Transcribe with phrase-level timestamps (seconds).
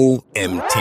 [0.00, 0.78] OMT.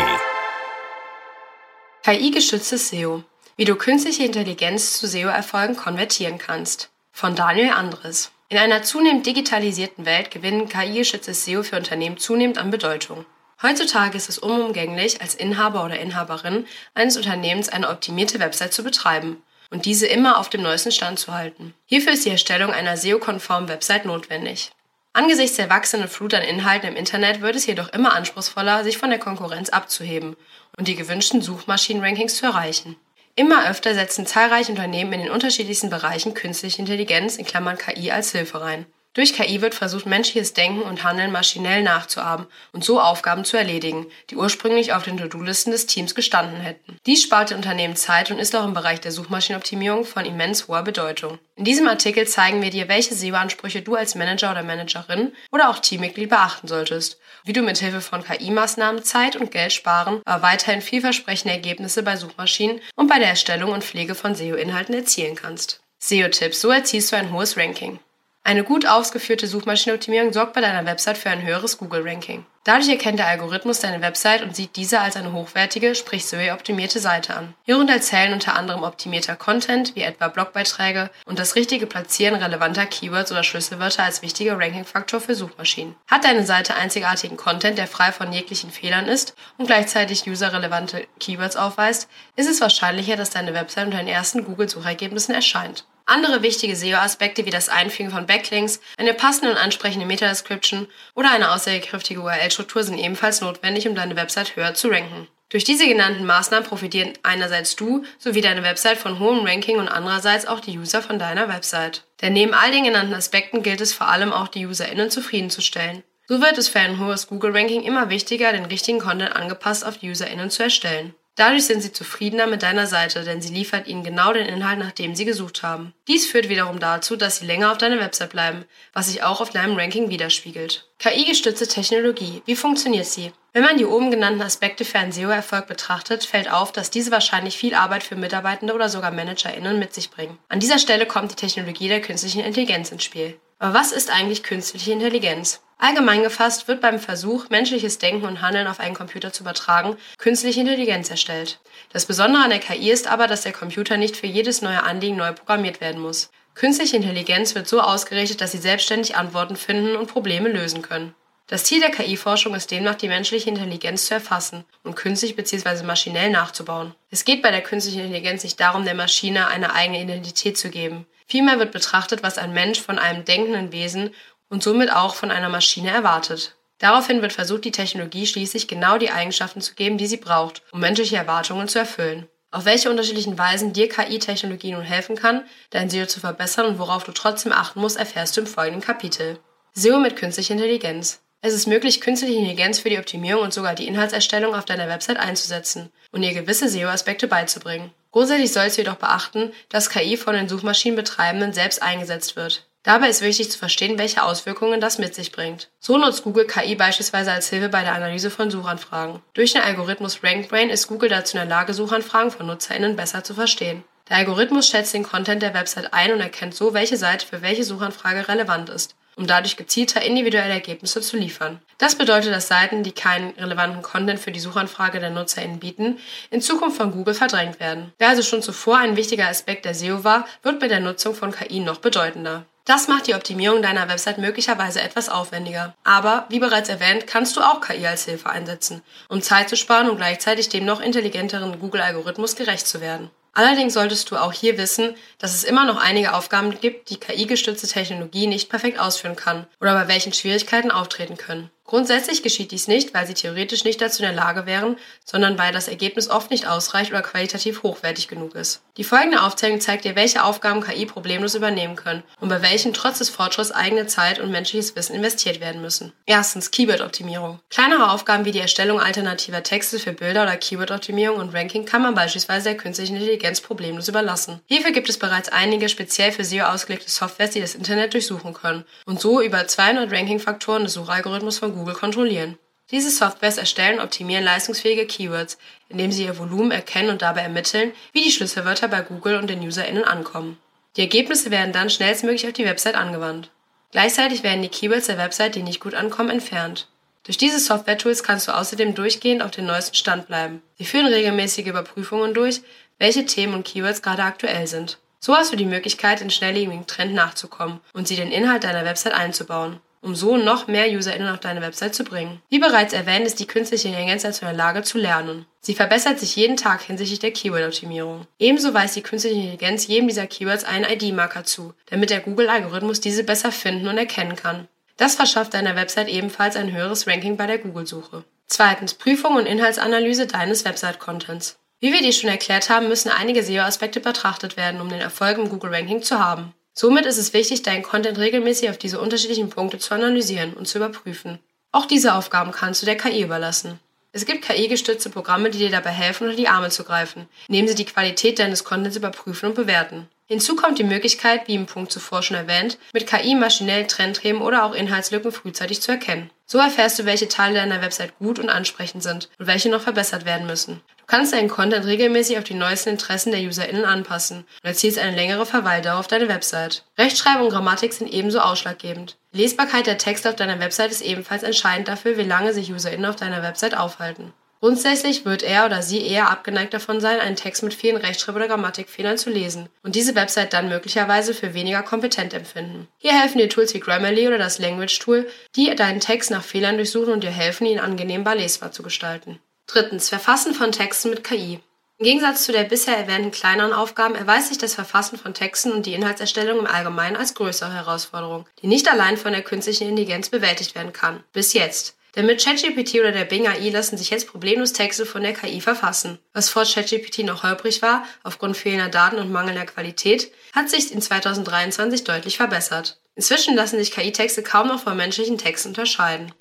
[2.03, 3.25] KI-gestütztes SEO.
[3.57, 6.89] Wie du künstliche Intelligenz zu SEO-Erfolgen konvertieren kannst.
[7.11, 8.31] Von Daniel Andres.
[8.47, 13.25] In einer zunehmend digitalisierten Welt gewinnen KI-gestütztes SEO für Unternehmen zunehmend an Bedeutung.
[13.61, 19.43] Heutzutage ist es unumgänglich, als Inhaber oder Inhaberin eines Unternehmens eine optimierte Website zu betreiben
[19.69, 21.73] und diese immer auf dem neuesten Stand zu halten.
[21.87, 24.71] Hierfür ist die Erstellung einer SEO-konformen Website notwendig.
[25.13, 29.09] Angesichts der wachsenden Flut an Inhalten im Internet wird es jedoch immer anspruchsvoller, sich von
[29.09, 30.35] der Konkurrenz abzuheben
[30.77, 32.95] und die gewünschten Suchmaschinenrankings zu erreichen.
[33.35, 38.31] Immer öfter setzen zahlreiche Unternehmen in den unterschiedlichsten Bereichen künstliche Intelligenz in Klammern KI als
[38.31, 38.85] Hilfe rein.
[39.19, 44.05] Durch KI wird versucht, menschliches Denken und Handeln maschinell nachzuahmen und so Aufgaben zu erledigen,
[44.29, 46.97] die ursprünglich auf den To-Do-Listen des Teams gestanden hätten.
[47.05, 50.83] Dies spart den Unternehmen Zeit und ist auch im Bereich der Suchmaschinenoptimierung von immens hoher
[50.83, 51.37] Bedeutung.
[51.57, 55.79] In diesem Artikel zeigen wir dir, welche SEO-Ansprüche du als Manager oder Managerin oder auch
[55.79, 61.53] Teammitglied beachten solltest, wie du mithilfe von KI-Maßnahmen Zeit und Geld sparen, aber weiterhin vielversprechende
[61.53, 65.81] Ergebnisse bei Suchmaschinen und bei der Erstellung und Pflege von SEO-Inhalten erzielen kannst.
[66.01, 67.99] SEO-Tipps, so erzielst du ein hohes Ranking.
[68.43, 72.45] Eine gut ausgeführte Suchmaschinenoptimierung sorgt bei deiner Website für ein höheres Google-Ranking.
[72.63, 77.35] Dadurch erkennt der Algorithmus deine Website und sieht diese als eine hochwertige, sprich SEO-optimierte Seite
[77.35, 77.53] an.
[77.63, 83.31] Hierunter zählen unter anderem optimierter Content, wie etwa Blogbeiträge, und das richtige Platzieren relevanter Keywords
[83.31, 85.95] oder Schlüsselwörter als wichtiger Ranking-Faktor für Suchmaschinen.
[86.07, 91.55] Hat deine Seite einzigartigen Content, der frei von jeglichen Fehlern ist und gleichzeitig userrelevante Keywords
[91.55, 95.85] aufweist, ist es wahrscheinlicher, dass deine Website unter den ersten Google-Suchergebnissen erscheint.
[96.09, 101.51] Andere wichtige SEO-Aspekte wie das Einfügen von Backlinks, eine passende und ansprechende Meta-Description oder eine
[101.51, 105.27] aussagekräftige URL-Struktur sind ebenfalls notwendig, um deine Website höher zu ranken.
[105.49, 110.47] Durch diese genannten Maßnahmen profitieren einerseits du sowie deine Website von hohem Ranking und andererseits
[110.47, 112.03] auch die User von deiner Website.
[112.21, 116.01] Denn neben all den genannten Aspekten gilt es vor allem auch die UserInnen zufriedenzustellen.
[116.27, 120.09] So wird es für ein hohes Google-Ranking immer wichtiger, den richtigen Content angepasst auf die
[120.09, 121.13] UserInnen zu erstellen.
[121.39, 124.91] Dadurch sind sie zufriedener mit deiner Seite, denn sie liefert ihnen genau den Inhalt, nach
[124.91, 125.93] dem sie gesucht haben.
[126.09, 129.49] Dies führt wiederum dazu, dass sie länger auf deiner Website bleiben, was sich auch auf
[129.49, 130.89] deinem Ranking widerspiegelt.
[130.97, 132.41] KI-gestützte Technologie.
[132.45, 133.31] Wie funktioniert sie?
[133.53, 137.57] Wenn man die oben genannten Aspekte für einen SEO-Erfolg betrachtet, fällt auf, dass diese wahrscheinlich
[137.57, 140.37] viel Arbeit für Mitarbeitende oder sogar ManagerInnen mit sich bringen.
[140.49, 143.39] An dieser Stelle kommt die Technologie der künstlichen Intelligenz ins Spiel.
[143.59, 145.61] Aber was ist eigentlich künstliche Intelligenz?
[145.77, 150.61] Allgemein gefasst wird beim Versuch, menschliches Denken und Handeln auf einen Computer zu übertragen, künstliche
[150.61, 151.59] Intelligenz erstellt.
[151.91, 155.17] Das Besondere an der KI ist aber, dass der Computer nicht für jedes neue Anliegen
[155.17, 156.31] neu programmiert werden muss.
[156.55, 161.13] Künstliche Intelligenz wird so ausgerichtet, dass sie selbstständig Antworten finden und Probleme lösen können.
[161.47, 165.83] Das Ziel der KI-Forschung ist demnach, die menschliche Intelligenz zu erfassen und künstlich bzw.
[165.83, 166.93] maschinell nachzubauen.
[167.09, 171.07] Es geht bei der künstlichen Intelligenz nicht darum, der Maschine eine eigene Identität zu geben.
[171.29, 174.09] Vielmehr wird betrachtet, was ein Mensch von einem denkenden Wesen
[174.49, 176.55] und somit auch von einer Maschine erwartet.
[176.79, 180.79] Daraufhin wird versucht, die Technologie schließlich genau die Eigenschaften zu geben, die sie braucht, um
[180.79, 182.27] menschliche Erwartungen zu erfüllen.
[182.51, 187.03] Auf welche unterschiedlichen Weisen dir KI-Technologie nun helfen kann, dein SEO zu verbessern und worauf
[187.03, 189.37] du trotzdem achten musst, erfährst du im folgenden Kapitel.
[189.73, 191.21] SEO mit künstlicher Intelligenz.
[191.41, 195.17] Es ist möglich, künstliche Intelligenz für die Optimierung und sogar die Inhaltserstellung auf deiner Website
[195.17, 197.91] einzusetzen und ihr gewisse SEO-Aspekte beizubringen.
[198.11, 202.65] Grundsätzlich sollst du jedoch beachten, dass KI von den Suchmaschinenbetreibenden selbst eingesetzt wird.
[202.83, 205.69] Dabei ist wichtig zu verstehen, welche Auswirkungen das mit sich bringt.
[205.79, 209.21] So nutzt Google KI beispielsweise als Hilfe bei der Analyse von Suchanfragen.
[209.33, 213.33] Durch den Algorithmus RankBrain ist Google dazu in der Lage, Suchanfragen von NutzerInnen besser zu
[213.33, 213.83] verstehen.
[214.09, 217.63] Der Algorithmus schätzt den Content der Website ein und erkennt so, welche Seite für welche
[217.63, 221.59] Suchanfrage relevant ist um dadurch gezielter individuelle Ergebnisse zu liefern.
[221.77, 225.99] Das bedeutet, dass Seiten, die keinen relevanten Content für die Suchanfrage der NutzerInnen bieten,
[226.31, 227.93] in Zukunft von Google verdrängt werden.
[227.99, 231.31] Wer also schon zuvor ein wichtiger Aspekt der SEO war, wird bei der Nutzung von
[231.31, 232.45] KI noch bedeutender.
[232.63, 235.75] Das macht die Optimierung deiner Website möglicherweise etwas aufwendiger.
[235.83, 239.89] Aber, wie bereits erwähnt, kannst du auch KI als Hilfe einsetzen, um Zeit zu sparen
[239.89, 243.09] und gleichzeitig dem noch intelligenteren Google-Algorithmus gerecht zu werden.
[243.33, 247.67] Allerdings solltest du auch hier wissen, dass es immer noch einige Aufgaben gibt, die KI-gestützte
[247.67, 251.49] Technologie nicht perfekt ausführen kann oder bei welchen Schwierigkeiten auftreten können.
[251.69, 254.75] Grundsätzlich geschieht dies nicht, weil sie theoretisch nicht dazu in der Lage wären,
[255.05, 258.63] sondern weil das Ergebnis oft nicht ausreicht oder qualitativ hochwertig genug ist.
[258.77, 262.97] Die folgende Aufzählung zeigt dir, welche Aufgaben KI problemlos übernehmen können und bei welchen trotz
[262.97, 265.93] des Fortschritts eigene Zeit und menschliches Wissen investiert werden müssen.
[266.07, 267.39] Erstens Keyword-Optimierung.
[267.51, 271.93] Kleinere Aufgaben wie die Erstellung alternativer Texte für Bilder oder Keyword-Optimierung und Ranking kann man
[271.93, 274.41] beispielsweise der künstlichen Intelligenz problemlos überlassen.
[274.47, 278.65] Hierfür gibt es bereits einige speziell für SEO ausgelegte Softwares, die das Internet durchsuchen können
[278.87, 282.37] und so über 200 Ranking-Faktoren des Suchalgorithmus von Google kontrollieren.
[282.71, 285.37] Diese Softwares erstellen und optimieren leistungsfähige Keywords,
[285.69, 289.41] indem sie ihr Volumen erkennen und dabei ermitteln, wie die Schlüsselwörter bei Google und den
[289.41, 290.37] UserInnen ankommen.
[290.75, 293.31] Die Ergebnisse werden dann schnellstmöglich auf die Website angewandt.
[293.71, 296.67] Gleichzeitig werden die Keywords der Website, die nicht gut ankommen, entfernt.
[297.03, 300.43] Durch diese Software-Tools kannst du außerdem durchgehend auf den neuesten Stand bleiben.
[300.57, 302.41] Sie führen regelmäßige Überprüfungen durch,
[302.77, 304.77] welche Themen und Keywords gerade aktuell sind.
[304.99, 308.93] So hast du die Möglichkeit, den schnelllebigen Trend nachzukommen und sie den Inhalt deiner Website
[308.93, 312.21] einzubauen, um so noch mehr UserInnen auf deine Website zu bringen.
[312.29, 315.25] Wie bereits erwähnt, ist die künstliche Intelligenz dazu in der Lage zu lernen.
[315.41, 318.05] Sie verbessert sich jeden Tag hinsichtlich der Keyword-Optimierung.
[318.19, 323.03] Ebenso weist die künstliche Intelligenz jedem dieser Keywords einen ID-Marker zu, damit der Google-Algorithmus diese
[323.03, 324.47] besser finden und erkennen kann.
[324.77, 328.05] Das verschafft deiner Website ebenfalls ein höheres Ranking bei der Google-Suche.
[328.27, 331.37] Zweitens, Prüfung und Inhaltsanalyse deines Website-Contents.
[331.59, 335.27] Wie wir dir schon erklärt haben, müssen einige SEO-Aspekte betrachtet werden, um den Erfolg im
[335.27, 336.33] Google-Ranking zu haben.
[336.61, 340.57] Somit ist es wichtig, deinen Content regelmäßig auf diese unterschiedlichen Punkte zu analysieren und zu
[340.57, 341.19] überprüfen.
[341.53, 343.61] Auch diese Aufgaben kannst du der KI überlassen.
[343.93, 347.55] Es gibt KI-gestützte Programme, die dir dabei helfen, unter die Arme zu greifen, indem sie
[347.55, 349.87] die Qualität deines Contents überprüfen und bewerten.
[350.07, 354.43] Hinzu kommt die Möglichkeit, wie im Punkt zuvor schon erwähnt, mit KI maschinell Trendthemen oder
[354.43, 356.09] auch Inhaltslücken frühzeitig zu erkennen.
[356.25, 360.03] So erfährst du, welche Teile deiner Website gut und ansprechend sind und welche noch verbessert
[360.03, 360.59] werden müssen.
[360.89, 364.95] Du kannst deinen Content regelmäßig auf die neuesten Interessen der UserInnen anpassen und erzielst eine
[364.95, 366.63] längere Verweildauer auf deine Website.
[366.79, 368.97] Rechtschreibung und Grammatik sind ebenso ausschlaggebend.
[369.13, 372.87] Die Lesbarkeit der Texte auf deiner Website ist ebenfalls entscheidend dafür, wie lange sich UserInnen
[372.87, 374.13] auf deiner Website aufhalten.
[374.39, 378.27] Grundsätzlich wird er oder sie eher abgeneigt davon sein, einen Text mit vielen Rechtschreib- oder
[378.27, 382.67] Grammatikfehlern zu lesen und diese Website dann möglicherweise für weniger kompetent empfinden.
[382.79, 386.55] Hier helfen dir Tools wie Grammarly oder das Language Tool, die deinen Text nach Fehlern
[386.55, 389.19] durchsuchen und dir helfen, ihn angenehmbar lesbar zu gestalten.
[389.51, 389.89] Drittens.
[389.89, 391.39] Verfassen von Texten mit KI.
[391.79, 395.65] Im Gegensatz zu der bisher erwähnten kleineren Aufgaben erweist sich das Verfassen von Texten und
[395.65, 400.53] die Inhaltserstellung im Allgemeinen als größere Herausforderung, die nicht allein von der künstlichen Intelligenz bewältigt
[400.53, 401.03] werden kann.
[401.13, 401.77] Bis jetzt.
[401.95, 405.41] Denn mit ChatGPT oder der Bing AI lassen sich jetzt problemlos Texte von der KI
[405.41, 405.97] verfassen.
[406.13, 410.81] Was vor ChatGPT noch holprig war, aufgrund fehlender Daten und mangelnder Qualität, hat sich in
[410.81, 412.79] 2023 deutlich verbessert.
[412.93, 416.13] Inzwischen lassen sich KI-Texte kaum noch von menschlichen Texten unterscheiden.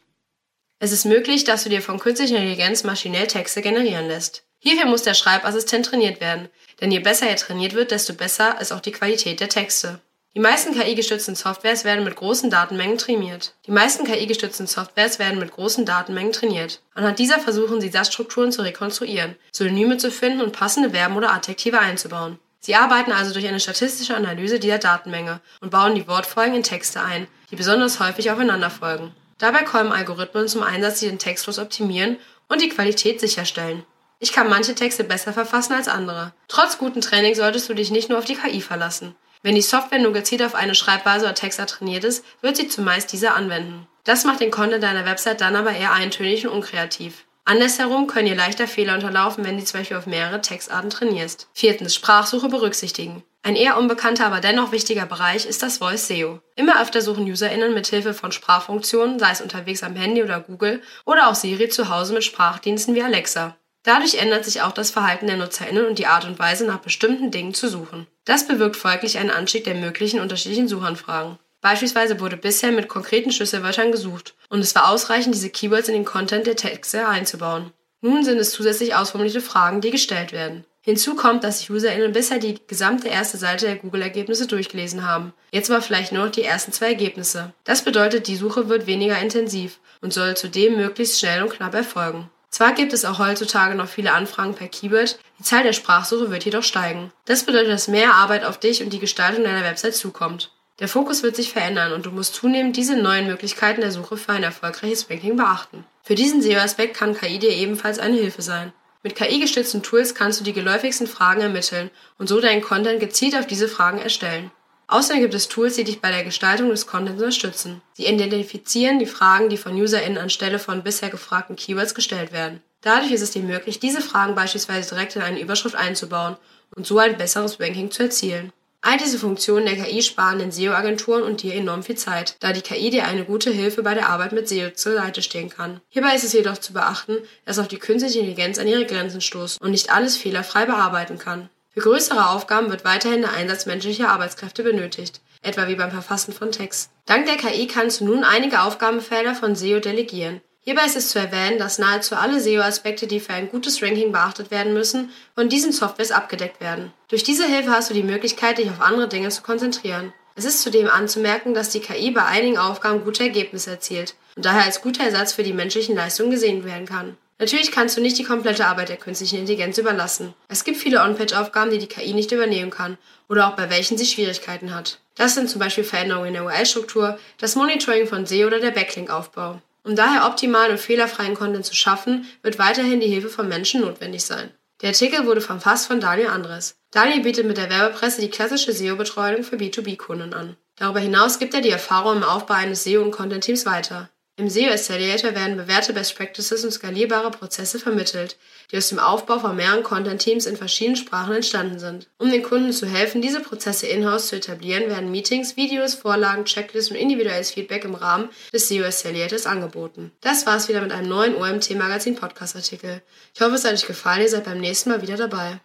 [0.81, 4.45] Es ist möglich, dass du dir von künstlicher Intelligenz maschinell Texte generieren lässt.
[4.61, 6.49] Hierfür muss der Schreibassistent trainiert werden,
[6.81, 10.01] denn je besser er trainiert wird, desto besser ist auch die Qualität der Texte.
[10.37, 13.55] Die meisten KI-gestützten Softwares werden mit großen Datenmengen trainiert.
[13.67, 16.81] Die meisten KI-gestützten Softwares werden mit großen Datenmengen trainiert.
[16.95, 21.81] Anhand dieser versuchen sie Satzstrukturen zu rekonstruieren, Synonyme zu finden und passende Verben oder Adjektive
[21.81, 22.39] einzubauen.
[22.61, 27.01] Sie arbeiten also durch eine statistische Analyse dieser Datenmenge und bauen die Wortfolgen in Texte
[27.01, 29.13] ein, die besonders häufig aufeinander folgen.
[29.39, 32.19] Dabei kommen Algorithmen zum Einsatz, die den Textfluss optimieren
[32.49, 33.85] und die Qualität sicherstellen.
[34.21, 36.33] Ich kann manche Texte besser verfassen als andere.
[36.49, 39.15] Trotz guten Training solltest du dich nicht nur auf die KI verlassen.
[39.43, 43.13] Wenn die Software nur gezielt auf eine Schreibweise oder Textart trainiert ist, wird sie zumeist
[43.13, 43.87] diese anwenden.
[44.03, 47.25] Das macht den Content deiner Website dann aber eher eintönig und unkreativ.
[47.45, 51.49] Andersherum können dir leichter Fehler unterlaufen, wenn du zum Beispiel auf mehrere Textarten trainierst.
[51.55, 53.23] Viertens, Sprachsuche berücksichtigen.
[53.43, 56.41] Ein eher unbekannter, aber dennoch wichtiger Bereich ist das Voice SEO.
[56.57, 60.83] Immer öfter suchen UserInnen mit Hilfe von Sprachfunktionen, sei es unterwegs am Handy oder Google
[61.07, 63.57] oder auch Siri zu Hause mit Sprachdiensten wie Alexa.
[63.85, 67.31] Dadurch ändert sich auch das Verhalten der NutzerInnen und die Art und Weise, nach bestimmten
[67.31, 68.07] Dingen zu suchen.
[68.25, 71.39] Das bewirkt folglich einen Anstieg der möglichen unterschiedlichen Suchanfragen.
[71.61, 76.05] Beispielsweise wurde bisher mit konkreten Schlüsselwörtern gesucht und es war ausreichend, diese Keywords in den
[76.05, 77.73] Content der Texte einzubauen.
[78.01, 80.65] Nun sind es zusätzlich ausformulierte Fragen, die gestellt werden.
[80.89, 85.35] Hinzu kommt, dass sich UserInnen bisher die gesamte erste Seite der Google-Ergebnisse durchgelesen haben.
[85.53, 87.53] Jetzt aber vielleicht nur noch die ersten zwei Ergebnisse.
[87.65, 92.31] Das bedeutet, die Suche wird weniger intensiv und soll zudem möglichst schnell und knapp erfolgen.
[92.49, 96.47] Zwar gibt es auch heutzutage noch viele Anfragen per Keyword, die Zahl der Sprachsuche wird
[96.47, 97.13] jedoch steigen.
[97.27, 100.53] Das bedeutet, dass mehr Arbeit auf dich und die Gestaltung deiner Website zukommt.
[100.81, 104.33] Der Fokus wird sich verändern und du musst zunehmend diese neuen Möglichkeiten der Suche für
[104.33, 105.85] ein erfolgreiches Ranking beachten.
[106.03, 108.73] Für diesen SEO-Aspekt kann KI dir ebenfalls eine Hilfe sein.
[109.03, 113.47] Mit KI-gestützten Tools kannst du die geläufigsten Fragen ermitteln und so deinen Content gezielt auf
[113.47, 114.51] diese Fragen erstellen.
[114.89, 117.83] Außerdem gibt es Tools, die dich bei der Gestaltung des Contents unterstützen.
[117.93, 122.63] Sie identifizieren die Fragen, die von UserInnen anstelle von bisher gefragten Keywords gestellt werden.
[122.81, 126.37] Dadurch ist es dir möglich, diese Fragen beispielsweise direkt in eine Überschrift einzubauen
[126.75, 128.53] und so ein besseres Ranking zu erzielen.
[128.81, 132.61] All diese Funktionen der KI sparen den SEO-Agenturen und dir enorm viel Zeit, da die
[132.61, 135.81] KI dir eine gute Hilfe bei der Arbeit mit SEO zur Seite stehen kann.
[135.89, 139.61] Hierbei ist es jedoch zu beachten, dass auch die künstliche Intelligenz an ihre Grenzen stoßt
[139.61, 141.51] und nicht alles fehlerfrei bearbeiten kann.
[141.71, 146.53] Für größere Aufgaben wird weiterhin der Einsatz menschlicher Arbeitskräfte benötigt, etwa wie beim Verfassen von
[146.53, 146.91] Text.
[147.05, 150.41] Dank der KI kannst du nun einige Aufgabenfelder von SEO delegieren.
[150.69, 154.51] Hierbei ist es zu erwähnen, dass nahezu alle SEO-Aspekte, die für ein gutes Ranking beachtet
[154.51, 156.93] werden müssen, von diesen Softwares abgedeckt werden.
[157.09, 160.13] Durch diese Hilfe hast du die Möglichkeit, dich auf andere Dinge zu konzentrieren.
[160.37, 164.65] Es ist zudem anzumerken, dass die KI bei einigen Aufgaben gute Ergebnisse erzielt und daher
[164.65, 167.17] als guter Ersatz für die menschlichen Leistungen gesehen werden kann.
[167.39, 170.35] Natürlich kannst du nicht die komplette Arbeit der künstlichen Intelligenz überlassen.
[170.49, 172.99] Es gibt viele On-Page-Aufgaben, die die KI nicht übernehmen kann
[173.31, 174.99] oder auch bei welchen sie Schwierigkeiten hat.
[175.15, 179.63] Das sind zum Beispiel Veränderungen in der URL-Struktur, das Monitoring von SEO oder der Backlink-Aufbau.
[179.85, 184.25] Um daher optimalen und fehlerfreien Content zu schaffen, wird weiterhin die Hilfe von Menschen notwendig
[184.25, 184.51] sein.
[184.81, 186.77] Der Artikel wurde verfasst von Daniel Andres.
[186.91, 190.57] Daniel bietet mit der Werbepresse die klassische SEO-Betreuung für B2B-Kunden an.
[190.77, 194.11] Darüber hinaus gibt er die Erfahrung im Aufbau eines SEO- und Content-Teams weiter.
[194.39, 198.37] Im SEO Accelerator werden bewährte Best Practices und skalierbare Prozesse vermittelt,
[198.71, 202.07] die aus dem Aufbau von mehreren Content-Teams in verschiedenen Sprachen entstanden sind.
[202.19, 206.93] Um den Kunden zu helfen, diese Prozesse in-house zu etablieren, werden Meetings, Videos, Vorlagen, Checklists
[206.93, 210.13] und individuelles Feedback im Rahmen des SEO Accelerators angeboten.
[210.21, 213.03] Das war's wieder mit einem neuen OMT Magazin Podcast Artikel.
[213.35, 215.59] Ich hoffe, es hat euch gefallen, ihr seid beim nächsten Mal wieder dabei.